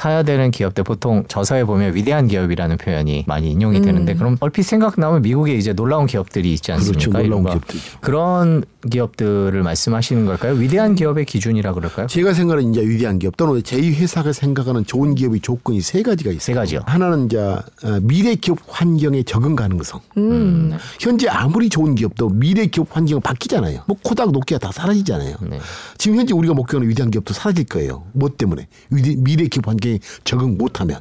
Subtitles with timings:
[0.00, 3.84] 사야 되는 기업들 보통 저서에 보면 위대한 기업이라는 표현이 많이 인용이 음.
[3.84, 7.10] 되는데 그럼 얼핏 생각나면 미국에 이제 놀라운 기업들이 있지 않습니까?
[7.10, 7.22] 그렇죠.
[7.22, 7.98] 놀라운 기업들이죠.
[8.00, 10.54] 그런 기업들을 말씀하시는 걸까요?
[10.54, 12.06] 위대한 기업의 기준이라 그럴까요?
[12.06, 16.40] 제가 생각하는 이제 위대한 기업 또는 제 회사가 생각하는 좋은 기업의 조건이 세 가지가 있어요.
[16.40, 16.80] 세 가지요.
[16.86, 17.60] 하나는 이제 어,
[18.00, 20.00] 미래 기업 환경에 적응 가능성.
[20.16, 20.78] 음.
[20.98, 23.82] 현재 아무리 좋은 기업도 미래 기업 환경은 바뀌잖아요.
[23.86, 25.36] 뭐 코닥, 노키아 다 사라지잖아요.
[25.50, 25.58] 네.
[25.98, 28.04] 지금 현재 우리가 목표하는 위대한 기업도 사라질 거예요.
[28.14, 28.66] 뭐 때문에?
[28.90, 31.00] 위대- 미래 기업 환경 에 적응 못하면.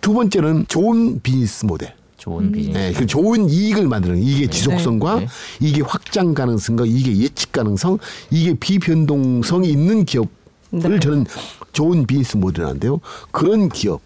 [0.00, 1.94] 두 번째는 좋은 비즈니스 모델.
[2.16, 2.78] 좋은 비즈니스.
[2.78, 5.28] 네, 그 좋은 이익을 만드는 이게 지속성과 네.
[5.60, 7.98] 이게 확장 가능성과 이게 예측 가능성,
[8.30, 10.28] 이게 비변동성이 있는 기업을
[10.70, 10.98] 네.
[10.98, 11.26] 저는
[11.72, 13.00] 좋은 비즈니스 모델인데요.
[13.30, 14.00] 그런 기업.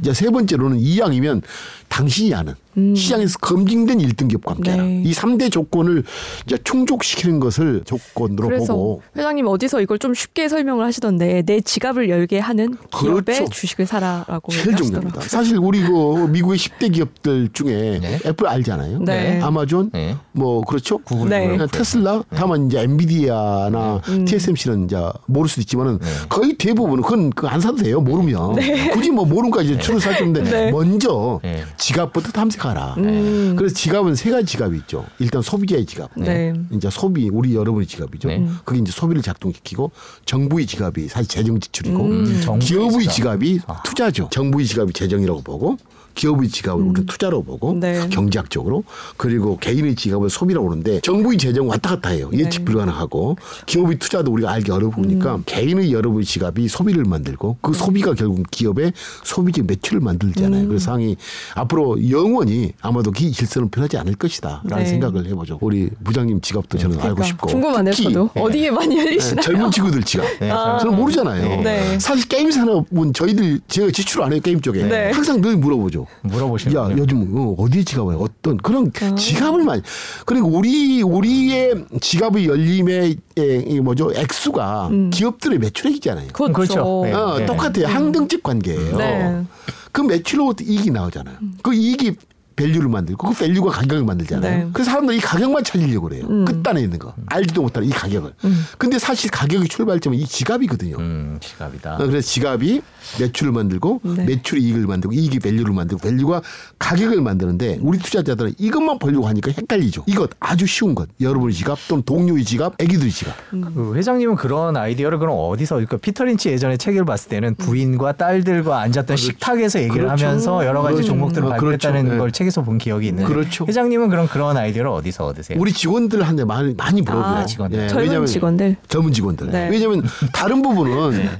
[0.00, 1.42] 이제 세 번째로는 이왕이면
[1.88, 2.54] 당신이 아는
[2.96, 4.82] 시장에서 검증된 일등 기업 관계라.
[4.82, 5.02] 네.
[5.04, 6.02] 이삼대 조건을
[6.46, 12.08] 이제 충족시키는 것을 조건으로 그래서 보고 회장님 어디서 이걸 좀 쉽게 설명을 하시던데 내 지갑을
[12.10, 13.48] 열게 하는 기업의 그렇죠.
[13.50, 15.20] 주식을 사라라고 제일 중요합니다.
[15.22, 18.18] 사실 우리 그 미국의 10대 기업들 중에 네.
[18.26, 19.00] 애플 알잖아요.
[19.00, 19.40] 네.
[19.40, 20.16] 아마존, 네.
[20.32, 20.98] 뭐 그렇죠.
[20.98, 21.48] 구글, 네.
[21.48, 21.68] 구글.
[21.68, 24.24] 테슬라, 다만 이제 엔비디아나 음.
[24.24, 28.00] TSMC는 이제 모를 수도 있지만은 거의 대부분은 그건 그 안 사도 돼요.
[28.00, 28.54] 모르면
[28.92, 30.70] 굳이 뭐 모르니까 이제 줄을 살 건데 네.
[30.70, 31.62] 먼저 네.
[31.76, 32.94] 지갑부터 탐색 하라.
[32.98, 33.54] 음.
[33.56, 35.04] 그래서 지갑은 세 가지 지갑이 있죠.
[35.18, 36.10] 일단 소비자의 지갑.
[36.16, 36.52] 네.
[36.70, 38.28] 이제 소비 우리 여러분의 지갑이죠.
[38.28, 38.46] 네.
[38.64, 39.90] 그게 이제 소비를 작동시키고
[40.24, 42.58] 정부의 지갑이 사실 재정 지출이고 음.
[42.60, 43.14] 기업의 지갑.
[43.14, 44.28] 지갑이 투자죠.
[44.30, 45.76] 정부의 지갑이 재정이라고 보고
[46.14, 48.08] 기업의 지갑을 우리는 투자로 보고 네.
[48.10, 48.84] 경제학적으로
[49.16, 52.30] 그리고 개인의 지갑을 소비라고 보는데 정부의 재정 왔다 갔다 해요.
[52.32, 52.64] 예측 네.
[52.66, 58.92] 불가능하고 기업의 투자도 우리가 알기 어려우니까 개인의 여러분의 지갑이 소비를 만들고 그 소비가 결국 기업의
[59.24, 60.68] 소비적 매출을 만들잖아요.
[60.68, 61.16] 그래서 상이
[61.54, 64.84] 앞으로 영원히 아마도 기 질서는 변하지 않을 것이다라는 네.
[64.86, 65.58] 생각을 해보죠.
[65.60, 69.42] 우리 부장님 지갑도 저는 알고 그러니까 싶고 궁금하네요, 저도 어디에 많이 네, 열리시나요?
[69.42, 70.26] 젊은 친구들 지갑.
[70.40, 70.78] 네, 아.
[70.78, 71.62] 저는 모르잖아요.
[71.62, 71.98] 네.
[71.98, 75.10] 사실 게임 산업은 저희들 제가 지출 안 해요 게임 쪽에 네.
[75.12, 76.01] 항상 늘 물어보죠.
[76.22, 76.88] 물어보시는 야?
[76.96, 79.14] 요즘 어, 어디에 지갑을 어떤 그런 아.
[79.14, 79.82] 지갑을 많이
[80.26, 86.28] 그리고 우리 우리의 지갑의 열림의 에, 이 뭐죠 액수가 기업들의 매출액이잖아요.
[86.32, 86.52] 그렇죠.
[86.52, 87.00] 그렇죠.
[87.04, 87.12] 네.
[87.12, 87.86] 어, 똑같아요.
[87.86, 88.96] 항등식 관계예요.
[88.96, 89.44] 네.
[89.92, 91.36] 그 매출로 이익이 나오잖아요.
[91.62, 92.16] 그 이익이
[92.62, 94.64] value를 만들고 그 value가 가격을 만들잖아요.
[94.64, 94.70] 네.
[94.72, 96.26] 그래서 사람들이 이 가격만 찾으려고 그래요.
[96.28, 96.44] 음.
[96.44, 97.12] 끝단에 있는 거.
[97.26, 98.32] 알지도 못하는 이 가격을.
[98.78, 100.96] 근데 사실 가격의 출발점은 이 지갑이거든요.
[100.98, 101.94] 음, 지갑이다.
[101.94, 102.80] 어, 그래서 지갑이
[103.20, 104.24] 매출을 만들고 네.
[104.24, 106.42] 매출이 이익을 만들고 이익이 value를 만들고 value가
[106.78, 110.04] 가격을 만드는데 우리 투자자들은 이것만 보려고 하니까 헷갈리죠.
[110.06, 111.08] 이것 아주 쉬운 것.
[111.20, 113.34] 여러분의 지갑 또는 동료의 지갑, 애기들의 지갑.
[113.50, 118.80] 그 회장님은 그런 아이디어를 그럼 어디서 그러니까 피터 린치 예전에 책을 봤을 때는 부인과 딸들과
[118.80, 120.26] 앉았던 식탁에서 얘기를 그렇죠.
[120.26, 121.08] 하면서 여러 가지 그렇죠.
[121.12, 122.18] 종목들을 아, 발표했다는 그렇죠.
[122.18, 122.38] 걸 네.
[122.38, 123.64] 책에서 본 기억이 있는데 그렇죠.
[123.66, 125.56] 회장님은 그럼 그런 아이디어를 어디서 얻으세요?
[125.58, 127.36] 우리 직원들한테 많이 많이 물어봐요.
[127.36, 127.88] 아, 직원들.
[127.88, 128.76] 젊은 왜냐면 직원들.
[128.88, 129.50] 젊은 직원들.
[129.50, 129.68] 네.
[129.70, 130.02] 왜냐하면
[130.34, 131.30] 다른 부분은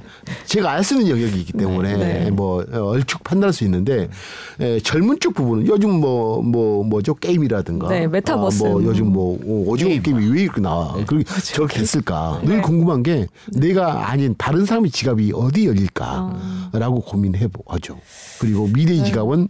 [0.45, 2.31] 제가 알 수 있는 영역이기 때문에 네.
[2.31, 4.09] 뭐 어, 얼추 판단할 수 있는데
[4.59, 8.65] 에, 젊은 쪽 부분은 요즘 뭐뭐 뭐죠 게임이라든가 네, 메타버스.
[8.65, 10.01] 아, 뭐 요즘 뭐 어, 오징어 게임.
[10.01, 10.93] 게임이 왜 이렇게 나와?
[11.05, 12.41] 그렇게 저렇게 됐을까?
[12.43, 17.97] 늘 궁금한 게 내가 아닌 다른 사람의 지갑이 어디 열릴까라고 고민해 보죠.
[18.39, 19.47] 그리고 미래의 지갑은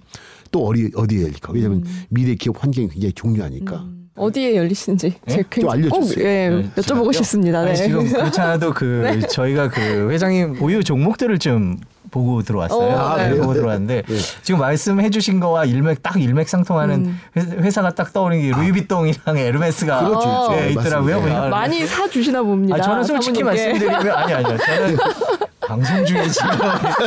[0.53, 1.51] 또 어디 어디에 열릴까?
[1.51, 3.83] 왜냐하면 미래 기업 환경이 굉장히 중요하니까.
[4.15, 5.99] 어디에 열리시는지 제가 좀 알려주세요.
[5.99, 7.11] 꼭 예, 네, 여쭤보고 지갑이요?
[7.13, 7.63] 싶습니다.
[7.63, 7.69] 네.
[7.69, 11.77] 아니, 지금 그렇지 않아도 그 저희가 그 회장님 보유 종목들을 좀
[12.11, 12.95] 보고 들어왔어요.
[12.95, 13.37] 어, 네, 네.
[13.39, 14.15] 보고 들어왔는데 네.
[14.43, 17.19] 지금 말씀해 주신 거와 일맥 딱 일맥상통하는 음.
[17.35, 20.53] 회- 회사가 딱 떠오르는 게 루이비통이랑 에르메스가 그렇죠, 그렇죠.
[20.63, 21.15] 예, 있더라고요.
[21.15, 21.19] 맞습니다.
[21.41, 21.49] 보니까.
[21.49, 22.75] 많이 사 주시나 봅니다.
[22.75, 23.67] 아, 저는 솔직히 사모님께.
[23.73, 24.57] 말씀드리면 아니 아니요.
[24.59, 24.97] 저는
[25.73, 26.49] 방송 중에 지금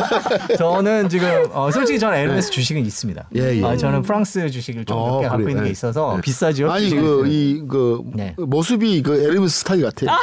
[0.58, 3.28] 저는 지금 어, 솔직히 저는 에르메스 주식은 있습니다.
[3.36, 3.64] 예, 예.
[3.64, 5.50] 아, 저는 프랑스 주식을 좀몇 어, 개 갖고 그래요?
[5.50, 5.72] 있는 게 네.
[5.72, 6.20] 있어서 네.
[6.22, 6.70] 비싸죠.
[6.72, 7.22] 아니 주식은.
[7.22, 8.34] 그이그 네.
[8.38, 10.18] 모습이 그 에르메스 스타일 같아.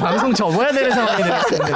[0.00, 1.72] 방송 접어야 되는 상황이 되었는데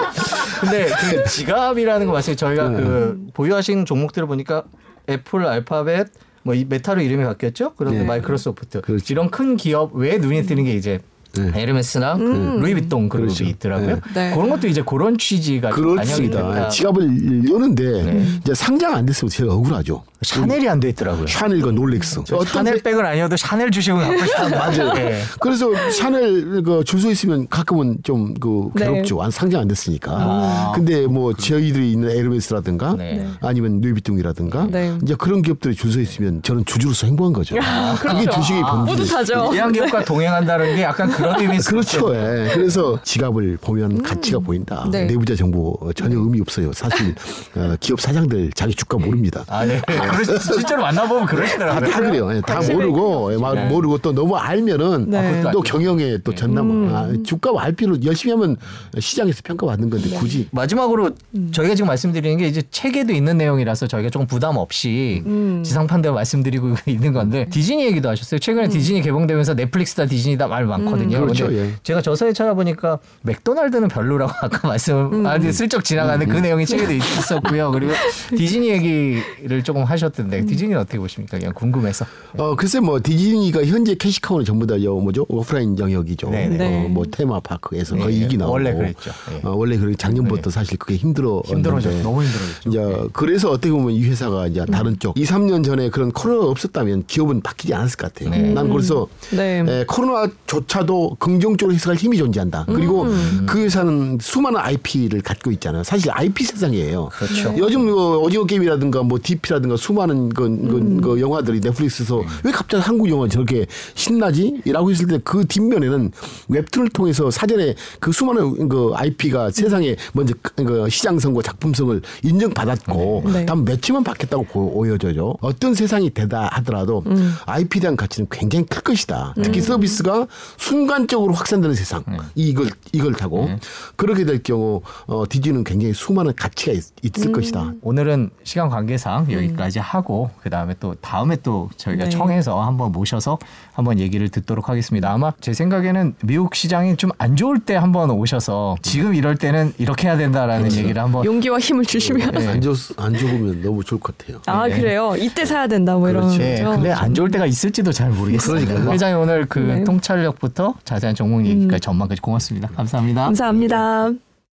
[0.61, 2.77] 근데 그 지갑이라는 거 말씀에 저희가 네.
[2.81, 4.65] 그 보유하신 종목들을 보니까
[5.11, 6.09] 애플, 알파벳
[6.43, 7.75] 뭐 이 메타로 이름이 바뀌었죠.
[7.77, 8.05] 그리고 네.
[8.05, 9.13] 마이크로소프트 그렇죠.
[9.13, 11.01] 이런 큰 기업 외에 눈에 띄는 게 이제
[11.37, 11.63] 네.
[11.63, 13.45] 에르메스나 그 루이비통 그룹이 그렇죠.
[13.45, 14.01] 있더라고요.
[14.15, 14.33] 네.
[14.35, 16.43] 그런 것도 이제 그런 취지가 좀 반영이 그렇습니다.
[16.43, 16.69] 된다.
[16.69, 18.27] 지갑을 여는데 네.
[18.41, 20.03] 이제 상장 안 됐으면 제일 억울하죠.
[20.25, 21.27] 샤넬이 안 돼 있더라고요.
[21.27, 22.23] 샤넬과 롤렉스.
[22.25, 24.49] 저 샤넬 백은 아니어도 샤넬 주식은 갖고 싶다.
[24.49, 24.93] 맞아요.
[24.95, 25.23] 네.
[25.41, 28.85] 그래서 샤넬 그 줄서 있으면 가끔은 좀그 네.
[28.87, 29.23] 괴롭죠.
[29.23, 30.13] 안 상장 안 됐으니까.
[30.13, 30.73] 아.
[30.75, 33.27] 근데 뭐 저희들이 있는 에르메스라든가 네.
[33.41, 34.97] 아니면 루이비통이라든가 네.
[35.03, 37.57] 이제 그런 기업들이 줄서 있으면 저는 주주로서 행복한 거죠.
[38.01, 38.97] 그게 주식의 본질.
[38.97, 39.55] 뿌듯하죠.
[39.55, 42.15] 이한 기업과 동행한다는 게 약간 그런 의미 있을 그렇죠.
[42.15, 42.51] 예.
[42.55, 44.87] 그래서 지갑을 보면 가치가 보인다.
[44.91, 45.05] 네.
[45.07, 46.73] 내부자 정보 전혀 의미 없어요.
[46.73, 47.15] 사실
[47.57, 49.45] 어, 기업 사장들 자기 주가 모릅니다.
[49.49, 49.81] 아, 네.
[50.17, 51.91] 그러 실제로 만나보면 다, 그러시더라고요.
[51.91, 52.35] 다 그래요.
[52.35, 52.61] 예, 다.
[52.61, 53.69] 모르고 예, 막 네.
[53.69, 55.43] 모르고 또 너무 알면은 네.
[55.45, 55.61] 아, 또.
[55.61, 56.95] 경영에 또 전남 음.
[56.95, 58.57] 아, 주가 알 필요 열심히 하면
[58.99, 60.17] 시장에서 평가받는 건데 네.
[60.17, 61.51] 굳이 마지막으로 음.
[61.53, 65.63] 저희가 지금 말씀드리는 게 이제 책에도 있는 내용이라서 저희가 조금 부담 없이 음.
[65.65, 68.39] 지상파인대로 말씀드리고 있는 건데 디즈니 얘기도 하셨어요.
[68.39, 71.19] 최근에 디즈니 개봉되면서 넷플릭스다 디즈니다 말 많거든요.
[71.19, 71.71] 음, 그렇죠, 예.
[71.83, 75.27] 제가 저서에 찾아보니까 맥도날드는 별로라고 아까 말씀 음.
[75.27, 77.71] 아, 슬쩍 지나가는 그 내용이 책에도 있었고요.
[77.73, 77.93] 그리고
[78.37, 81.39] 디즈니 얘기를 조금 하셨 던데 디즈니는 어떻게 보십니까?
[81.39, 82.07] 그냥 궁금해서.
[82.37, 86.31] 어 글쎄 뭐 디즈니가 현재 캐시카우는 전부 다 여, 뭐죠 오프라인 영역이죠.
[86.31, 86.57] 네, 네.
[86.57, 86.85] 네.
[86.85, 89.11] 어, 뭐 테마파크에서 거의 네, 이기 나오고 원래 그랬죠.
[89.31, 89.41] 네.
[89.43, 92.71] 어, 원래 그 작년부터 사실 그게 힘들어 힘들어져 너무 힘들어졌죠.
[92.71, 97.05] 이제 그래서 어떻게 보면 이 회사가 이제 다른 쪽 2, 3년 전에 그런 코로나가 없었다면
[97.07, 98.31] 기업은 바뀌지 않았을 것 같아요.
[98.31, 98.53] 네.
[98.53, 99.65] 난 그래서 네.
[99.67, 102.65] 에, 코로나조차도 긍정적으로 해석할 힘이 존재한다.
[102.67, 103.47] 그리고 음.
[103.49, 105.83] 그 회사는 수많은 IP를 갖고 있잖아요.
[105.83, 107.11] 사실 IP 세상이에요.
[107.13, 107.55] 그렇죠.
[107.59, 112.27] 요즘 그 오징어 게임이라든가 뭐 DP라든가 수많은 그, 그, 그 영화들이 넷플릭스에서 음.
[112.45, 114.63] 왜 갑자기 한국 영화 저렇게 신나지?
[114.67, 116.11] 라고 했을 때 그 뒷면에는
[116.49, 123.47] 웹툰을 통해서 사전에 그 수많은 그 IP가 세상에 먼저 그- 그 시장성과 작품성을 인정받았고 네.
[123.47, 125.35] 다음 매치만 받겠다고 보여져요.
[125.41, 127.35] 어떤 세상이 되다 하더라도 음.
[127.47, 129.35] IP에 대한 가치는 굉장히 클 것이다.
[129.43, 130.27] 특히 서비스가
[130.59, 132.03] 순간적으로 확산되는 세상.
[132.09, 132.17] 네.
[132.35, 133.49] 이걸 이걸 타고
[133.97, 137.27] 그렇게 될 경우 어, 디즈니는 굉장히 수많은 가치가 있, 음.
[137.29, 137.73] 을 것이다.
[137.83, 142.11] 오늘은 시간 관계상 여기까지 하고 그 다음에 또 다음에 또 저희가 네.
[142.11, 143.39] 청해서 한번 모셔서
[143.73, 145.11] 한번 얘기를 듣도록 하겠습니다.
[145.11, 150.09] 아마 제 생각에는 미국 시장이 좀 안 좋을 때 한번 오셔서 지금 이럴 때는 이렇게
[150.09, 152.33] 해야 된다라는 얘기를 한번 용기와 힘을 주시면.
[152.33, 152.49] 네.
[152.49, 154.41] 안, 좋, 안 좋으면 너무 좋을 것 같아요.
[154.47, 155.15] 아 그래요.
[155.17, 156.23] 이때 사야 된다 뭐 이런.
[156.25, 156.39] 그렇죠.
[156.39, 156.71] 네, 거죠.
[156.71, 158.61] 근데 안 좋을 때가 있을지도 잘 모르겠어요.
[158.61, 158.93] 그러니까요.
[158.93, 159.85] 회장님 오늘 그 네.
[159.85, 162.69] 통찰력부터 자세한 종목 얘기까지 전망까지 고맙습니다.
[162.69, 163.25] 감사합니다.
[163.25, 164.34] 감사합니다.